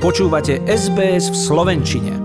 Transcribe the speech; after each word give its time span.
Počúvate 0.00 0.64
SBS 0.64 1.28
v 1.28 1.36
Slovenčine. 1.36 2.16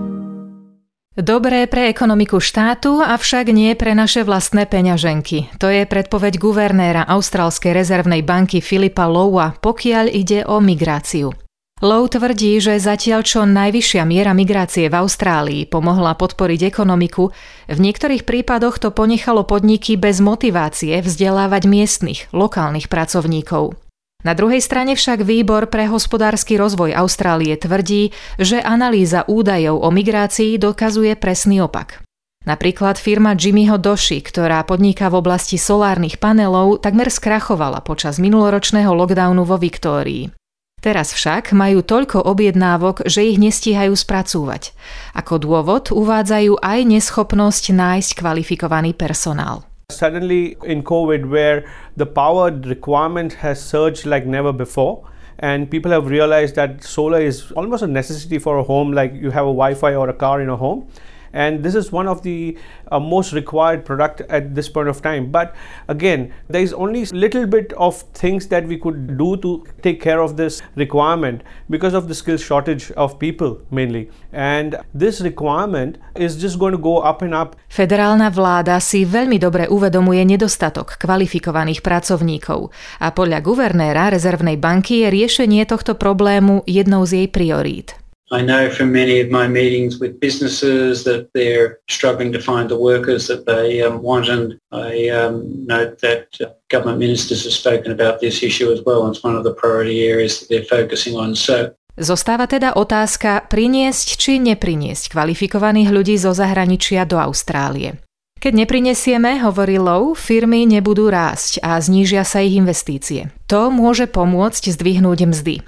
Dobré 1.12 1.68
pre 1.68 1.92
ekonomiku 1.92 2.40
štátu, 2.40 3.04
avšak 3.04 3.52
nie 3.52 3.76
pre 3.76 3.92
naše 3.92 4.24
vlastné 4.24 4.64
peňaženky. 4.64 5.52
To 5.60 5.68
je 5.68 5.84
predpoveď 5.84 6.40
guvernéra 6.40 7.04
Austrálskej 7.04 7.76
rezervnej 7.76 8.24
banky 8.24 8.64
Filipa 8.64 9.04
Lowa, 9.04 9.60
pokiaľ 9.60 10.08
ide 10.08 10.48
o 10.48 10.56
migráciu. 10.56 11.36
Low 11.84 12.08
tvrdí, 12.08 12.56
že 12.64 12.80
zatiaľ 12.80 13.20
čo 13.20 13.44
najvyššia 13.44 14.08
miera 14.08 14.32
migrácie 14.32 14.88
v 14.88 14.96
Austrálii 14.96 15.68
pomohla 15.68 16.16
podporiť 16.16 16.72
ekonomiku, 16.72 17.28
v 17.68 17.76
niektorých 17.76 18.24
prípadoch 18.24 18.80
to 18.80 18.88
ponechalo 18.88 19.44
podniky 19.44 20.00
bez 20.00 20.24
motivácie 20.24 21.04
vzdelávať 21.04 21.68
miestnych, 21.68 22.32
lokálnych 22.32 22.88
pracovníkov. 22.88 23.76
Na 24.24 24.34
druhej 24.34 24.58
strane 24.58 24.98
však 24.98 25.22
Výbor 25.22 25.70
pre 25.70 25.86
hospodársky 25.86 26.58
rozvoj 26.58 26.96
Austrálie 26.98 27.54
tvrdí, 27.54 28.10
že 28.40 28.58
analýza 28.58 29.22
údajov 29.28 29.78
o 29.82 29.88
migrácii 29.94 30.58
dokazuje 30.58 31.14
presný 31.14 31.62
opak. 31.62 32.02
Napríklad 32.46 32.94
firma 32.94 33.34
Jimmyho 33.34 33.74
Doshi, 33.74 34.22
ktorá 34.22 34.62
podniká 34.62 35.10
v 35.10 35.18
oblasti 35.18 35.58
solárnych 35.58 36.22
panelov, 36.22 36.78
takmer 36.78 37.10
skrachovala 37.10 37.82
počas 37.82 38.22
minuloročného 38.22 38.90
lockdownu 38.94 39.42
vo 39.42 39.58
Viktórii. 39.58 40.30
Teraz 40.78 41.10
však 41.10 41.50
majú 41.50 41.82
toľko 41.82 42.22
objednávok, 42.22 43.10
že 43.10 43.26
ich 43.26 43.42
nestíhajú 43.42 43.98
spracúvať. 43.98 44.70
Ako 45.18 45.42
dôvod 45.42 45.90
uvádzajú 45.90 46.62
aj 46.62 46.78
neschopnosť 46.86 47.74
nájsť 47.74 48.10
kvalifikovaný 48.22 48.94
personál. 48.94 49.66
Suddenly 49.96 50.56
in 50.64 50.82
COVID, 50.82 51.28
where 51.30 51.64
the 51.96 52.06
power 52.06 52.50
requirement 52.50 53.32
has 53.34 53.62
surged 53.62 54.06
like 54.06 54.26
never 54.26 54.52
before, 54.52 55.08
and 55.38 55.70
people 55.70 55.90
have 55.90 56.08
realized 56.08 56.54
that 56.54 56.82
solar 56.84 57.20
is 57.20 57.52
almost 57.52 57.82
a 57.82 57.86
necessity 57.86 58.38
for 58.38 58.58
a 58.58 58.62
home, 58.62 58.92
like 58.92 59.12
you 59.14 59.30
have 59.30 59.44
a 59.44 59.56
Wi 59.62 59.74
Fi 59.74 59.94
or 59.94 60.08
a 60.08 60.14
car 60.14 60.40
in 60.40 60.48
a 60.48 60.56
home 60.56 60.88
and 61.36 61.60
this 61.60 61.76
is 61.76 61.92
one 61.92 62.08
of 62.08 62.24
the 62.24 62.56
uh, 62.90 62.98
most 62.98 63.36
required 63.36 63.84
product 63.84 64.24
at 64.32 64.56
this 64.56 64.68
point 64.72 64.88
of 64.88 65.04
time. 65.04 65.30
But 65.30 65.54
again 65.86 66.32
there 66.48 66.64
is 66.64 66.72
only 66.72 67.04
little 67.12 67.46
bit 67.46 67.76
of 67.76 68.00
things 68.16 68.48
that 68.48 68.64
we 68.64 68.80
could 68.80 69.20
do 69.20 69.36
to 69.44 69.64
take 69.84 70.00
care 70.00 70.20
of 70.24 70.40
this 70.40 70.64
requirement 70.74 71.44
because 71.68 71.92
of 71.92 72.08
the 72.08 72.16
skill 72.16 72.40
shortage 72.40 72.90
of 72.96 73.20
people 73.20 73.60
mainly. 73.70 74.08
And 74.32 74.80
this 74.96 75.20
requirement 75.20 76.00
is 76.16 76.40
just 76.40 76.58
going 76.58 76.72
to 76.72 76.80
go 76.80 77.04
up 77.04 77.20
and 77.20 77.36
up. 77.36 77.60
Federálna 77.68 78.32
vláda 78.32 78.80
si 78.80 79.04
veľmi 79.04 79.36
dobre 79.36 79.68
uvedomuje 79.68 80.24
nedostatok 80.24 80.96
kvalifikovaných 80.96 81.84
pracovníkov. 81.84 82.72
A 83.04 83.12
podľa 83.12 83.44
guvernéra 83.44 84.08
rezervnej 84.08 84.56
banky 84.56 85.04
je 85.04 85.12
riešenie 85.12 85.68
tohto 85.68 85.98
problému 86.00 86.64
jednou 86.64 87.04
z 87.04 87.24
jej 87.24 87.28
priorít. 87.28 88.05
I 88.32 88.42
know 88.42 88.68
from 88.70 88.90
many 88.90 89.20
of 89.20 89.30
my 89.30 89.46
meetings 89.46 90.00
with 90.00 90.18
businesses 90.18 91.04
that 91.04 91.30
they're 91.32 91.78
struggling 91.88 92.32
to 92.32 92.42
find 92.42 92.68
the 92.68 92.78
workers 92.78 93.28
that 93.28 93.46
they 93.46 93.82
um, 93.82 94.02
want 94.02 94.28
and 94.28 94.58
I 94.72 95.08
um, 95.14 95.46
note 95.64 96.00
that 96.02 96.34
uh, 96.42 96.50
government 96.68 96.98
ministers 96.98 97.44
have 97.44 97.54
spoken 97.54 97.92
about 97.92 98.18
this 98.18 98.42
issue 98.42 98.72
as 98.72 98.82
well. 98.82 99.06
It's 99.06 99.22
one 99.22 99.36
of 99.36 99.44
the 99.44 99.54
priority 99.54 100.02
areas 100.10 100.40
that 100.40 100.48
they're 100.50 100.66
focusing 100.66 101.14
on. 101.14 101.38
So 101.38 101.70
Zostáva 101.96 102.44
teda 102.44 102.76
otázka 102.76 103.48
priniesť 103.48 104.20
či 104.20 104.36
nepriniesť 104.36 105.16
kvalifikovaných 105.16 105.88
ľudí 105.88 106.20
zo 106.20 106.36
zahraničia 106.36 107.08
do 107.08 107.16
Austrálie. 107.16 107.96
Keď 108.36 108.52
neprinesieme, 108.52 109.40
hovorí 109.40 109.80
Low, 109.80 110.12
firmy 110.12 110.68
nebudú 110.68 111.08
rásť 111.08 111.56
a 111.64 111.80
znížia 111.80 112.20
sa 112.20 112.44
ich 112.44 112.52
investície. 112.52 113.32
To 113.48 113.72
môže 113.72 114.04
pomôcť 114.04 114.76
zdvihnúť 114.76 115.24
mzdy. 115.24 115.64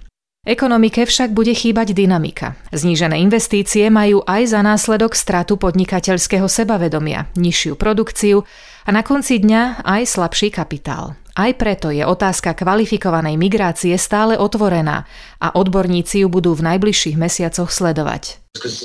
Ekonomike 0.46 1.02
však 1.02 1.34
bude 1.34 1.50
chýbať 1.50 1.98
dynamika. 1.98 2.54
Znížené 2.70 3.18
investície 3.18 3.90
majú 3.90 4.22
aj 4.22 4.54
za 4.54 4.60
následok 4.62 5.18
stratu 5.18 5.58
podnikateľského 5.58 6.46
sebavedomia, 6.46 7.26
nižšiu 7.34 7.74
produkciu 7.74 8.46
a 8.86 8.90
na 8.94 9.02
konci 9.02 9.42
dňa 9.42 9.82
aj 9.82 10.02
slabší 10.06 10.54
kapitál. 10.54 11.18
Aj 11.38 11.54
preto 11.54 11.94
je 11.94 12.02
otázka 12.02 12.54
kvalifikovanej 12.54 13.38
migrácie 13.38 13.94
stále 13.94 14.34
otvorená 14.34 15.06
a 15.38 15.54
odborníci 15.54 16.22
ju 16.22 16.28
budú 16.30 16.54
v 16.54 16.66
najbližších 16.70 17.14
mesiacoch 17.14 17.70
sledovať. 17.70 18.42
Because 18.58 18.82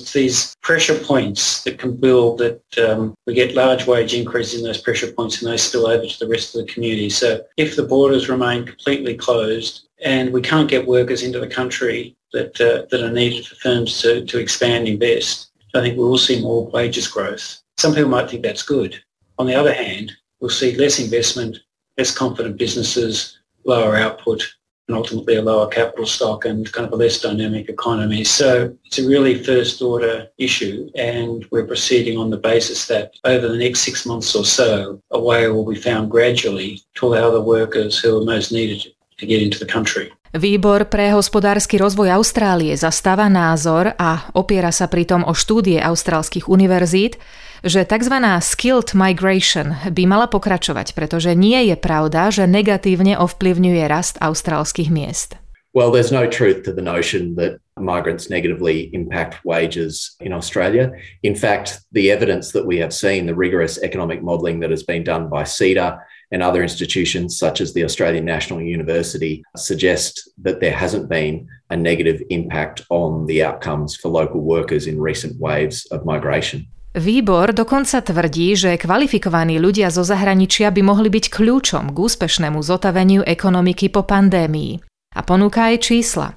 and 10.03 10.31
we 10.31 10.41
can't 10.41 10.69
get 10.69 10.87
workers 10.87 11.23
into 11.23 11.39
the 11.39 11.47
country 11.47 12.15
that 12.33 12.59
uh, 12.59 12.85
that 12.91 13.03
are 13.03 13.11
needed 13.11 13.45
for 13.45 13.55
firms 13.55 14.01
to, 14.01 14.25
to 14.25 14.37
expand, 14.37 14.87
invest. 14.87 15.51
I 15.75 15.81
think 15.81 15.97
we 15.97 16.03
will 16.03 16.17
see 16.17 16.41
more 16.41 16.67
wages 16.67 17.07
growth. 17.07 17.61
Some 17.77 17.95
people 17.95 18.09
might 18.11 18.29
think 18.29 18.43
that's 18.43 18.61
good. 18.63 19.01
On 19.39 19.47
the 19.47 19.55
other 19.55 19.73
hand, 19.73 20.11
we'll 20.39 20.49
see 20.49 20.75
less 20.75 20.99
investment, 20.99 21.57
less 21.97 22.15
confident 22.15 22.57
businesses, 22.57 23.39
lower 23.65 23.95
output, 23.95 24.43
and 24.87 24.97
ultimately 24.97 25.35
a 25.35 25.41
lower 25.41 25.67
capital 25.67 26.05
stock 26.05 26.45
and 26.45 26.71
kind 26.73 26.85
of 26.85 26.93
a 26.93 26.95
less 26.95 27.21
dynamic 27.21 27.69
economy. 27.69 28.23
So 28.23 28.75
it's 28.83 28.99
a 28.99 29.07
really 29.07 29.41
first 29.41 29.81
order 29.81 30.27
issue 30.37 30.89
and 30.95 31.45
we're 31.51 31.65
proceeding 31.65 32.17
on 32.17 32.29
the 32.29 32.37
basis 32.37 32.87
that 32.87 33.13
over 33.23 33.47
the 33.47 33.57
next 33.57 33.81
six 33.81 34.05
months 34.05 34.35
or 34.35 34.43
so, 34.43 35.01
a 35.11 35.21
way 35.21 35.47
will 35.47 35.65
be 35.65 35.79
found 35.79 36.11
gradually 36.11 36.81
to 36.95 37.07
allow 37.07 37.31
the 37.31 37.41
workers 37.41 37.97
who 37.97 38.21
are 38.21 38.25
most 38.25 38.51
needed 38.51 38.92
to 39.17 39.25
get 39.25 39.41
into 39.41 39.57
the 39.61 39.69
country. 39.69 40.11
Výbor 40.33 40.89
pre 40.89 41.13
hospodársky 41.13 41.77
rozvoj 41.77 42.09
Austrálie 42.17 42.73
zastáva 42.73 43.29
názor 43.29 43.93
a 44.01 44.33
opiera 44.33 44.73
sa 44.73 44.89
pritom 44.89 45.21
o 45.29 45.37
štúdie 45.37 45.77
austrálskych 45.77 46.49
univerzít, 46.49 47.21
že 47.61 47.85
tzv. 47.85 48.17
skilled 48.41 48.91
migration 48.97 49.77
by 49.87 50.03
mala 50.09 50.25
pokračovať, 50.27 50.97
pretože 50.97 51.31
nie 51.37 51.71
je 51.71 51.77
pravda, 51.77 52.33
že 52.33 52.49
negatívne 52.49 53.15
ovplyvňuje 53.21 53.83
rast 53.85 54.17
austrálskych 54.19 54.89
miest. 54.89 55.37
Well, 55.73 55.93
there's 55.93 56.13
no 56.13 56.25
truth 56.25 56.65
to 56.65 56.73
the 56.73 56.85
notion 56.85 57.37
that 57.37 57.62
migrants 57.79 58.29
negatively 58.29 58.93
impact 58.93 59.43
wages 59.45 60.15
in 60.19 60.33
Australia. 60.33 60.91
In 61.23 61.35
fact, 61.35 61.79
the 61.91 62.11
evidence 62.11 62.51
that 62.51 62.65
we 62.65 62.77
have 62.77 62.93
seen, 62.93 63.25
the 63.25 63.35
rigorous 63.35 63.81
economic 63.81 64.21
modelling 64.21 64.59
that 64.61 64.69
has 64.69 64.83
been 64.83 65.03
done 65.03 65.29
by 65.29 65.43
CEDA 65.43 65.99
and 66.31 66.41
other 66.41 66.61
institutions 66.63 67.37
such 67.37 67.61
as 67.61 67.73
the 67.73 67.83
Australian 67.83 68.25
National 68.25 68.61
University 68.61 69.43
suggest 69.57 70.29
that 70.41 70.59
there 70.59 70.73
hasn't 70.73 71.09
been 71.09 71.47
a 71.69 71.77
negative 71.77 72.21
impact 72.29 72.81
on 72.89 73.25
the 73.25 73.43
outcomes 73.43 73.95
for 73.95 74.09
local 74.09 74.41
workers 74.41 74.87
in 74.87 74.99
recent 74.99 75.39
waves 75.39 75.85
of 75.91 76.05
migration. 76.05 76.65
Výbor 76.93 77.57
dokonca 77.57 78.05
tvrdí, 78.05 78.53
že 78.53 78.77
kvalifikovaní 78.77 79.57
ľudia 79.57 79.89
zo 79.89 80.05
zahraničia 80.05 80.69
by 80.69 80.85
mohli 80.85 81.09
byť 81.09 81.25
kľúčom 81.25 81.89
k 81.89 81.97
úspešnému 81.97 82.61
zotaveniu 82.61 83.25
ekonomiky 83.25 83.89
po 83.89 84.05
pandémii. 84.05 84.92
A 85.13 85.21
ponúka 85.21 85.69
aj 85.69 85.85
čísla. 85.85 86.33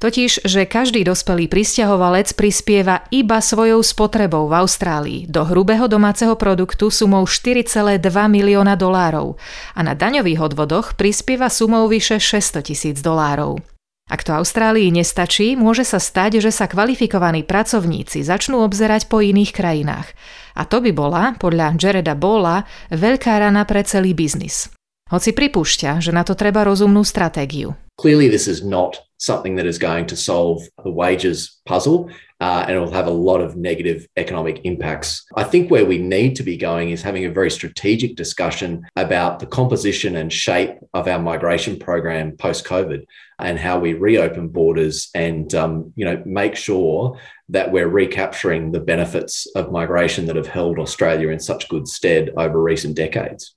Totiž, 0.00 0.44
že 0.44 0.68
každý 0.68 1.04
dospelý 1.04 1.48
pristahovalec 1.48 2.32
prispieva 2.36 3.04
iba 3.12 3.40
svojou 3.40 3.80
spotrebou 3.84 4.48
v 4.48 4.54
Austrálii 4.60 5.20
do 5.28 5.44
hrubého 5.44 5.88
domáceho 5.88 6.36
produktu 6.36 6.88
sumou 6.92 7.24
4,2 7.24 7.98
milióna 8.08 8.76
dolárov 8.76 9.36
a 9.76 9.80
na 9.80 9.92
daňových 9.92 10.40
odvodoch 10.52 10.96
prispieva 10.96 11.48
sumou 11.52 11.88
vyše 11.88 12.20
600 12.20 12.68
tisíc 12.68 12.96
dolárov. 13.00 13.60
Ak 14.08 14.24
to 14.24 14.32
Austrálii 14.32 14.88
nestačí, 14.88 15.52
môže 15.52 15.84
sa 15.84 16.00
stať, 16.00 16.40
že 16.40 16.48
sa 16.48 16.64
kvalifikovaní 16.64 17.44
pracovníci 17.44 18.24
začnú 18.24 18.64
obzerať 18.64 19.04
po 19.04 19.20
iných 19.20 19.52
krajinách. 19.52 20.08
A 20.56 20.64
to 20.64 20.80
by 20.80 20.96
bola, 20.96 21.36
podľa 21.36 21.76
Jareda 21.76 22.16
Bola, 22.16 22.64
veľká 22.88 23.36
rana 23.36 23.68
pre 23.68 23.84
celý 23.84 24.16
biznis. 24.16 24.77
Hoci 25.08 25.32
pripúšťa, 25.32 26.04
že 26.04 26.12
na 26.12 26.20
to 26.20 26.36
treba 26.36 26.68
rozumnú 26.68 27.00
stratégiu. 27.00 27.72
Clearly 27.96 28.28
this 28.28 28.44
is 28.44 28.60
not 28.60 29.00
something 29.16 29.56
that 29.56 29.66
is 29.66 29.80
going 29.80 30.06
to 30.06 30.16
solve 30.16 30.62
the 30.84 30.92
wages 30.92 31.58
puzzle 31.66 32.08
uh, 32.40 32.64
and 32.68 32.76
it 32.76 32.78
will 32.78 32.92
have 32.92 33.06
a 33.06 33.10
lot 33.10 33.40
of 33.40 33.56
negative 33.56 34.06
economic 34.16 34.60
impacts. 34.64 35.24
I 35.34 35.42
think 35.42 35.70
where 35.70 35.84
we 35.84 35.98
need 35.98 36.36
to 36.36 36.42
be 36.42 36.56
going 36.56 36.90
is 36.90 37.02
having 37.02 37.24
a 37.24 37.30
very 37.30 37.50
strategic 37.50 38.14
discussion 38.14 38.86
about 38.96 39.40
the 39.40 39.46
composition 39.46 40.16
and 40.16 40.32
shape 40.32 40.76
of 40.94 41.08
our 41.08 41.18
migration 41.18 41.78
program 41.78 42.36
post 42.36 42.64
COVID 42.66 43.04
and 43.40 43.58
how 43.58 43.78
we 43.78 43.94
reopen 43.94 44.48
borders 44.48 45.10
and 45.14 45.52
um, 45.54 45.92
you 45.96 46.04
know 46.04 46.22
make 46.24 46.54
sure 46.54 47.18
that 47.48 47.72
we're 47.72 47.88
recapturing 47.88 48.72
the 48.72 48.80
benefits 48.80 49.46
of 49.56 49.72
migration 49.72 50.26
that 50.26 50.36
have 50.36 50.46
held 50.46 50.78
Australia 50.78 51.30
in 51.30 51.40
such 51.40 51.68
good 51.68 51.88
stead 51.88 52.30
over 52.36 52.62
recent 52.62 52.94
decades. 52.94 53.56